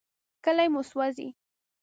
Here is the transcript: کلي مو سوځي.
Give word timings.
کلي 0.43 0.67
مو 0.73 0.81
سوځي. 0.89 1.27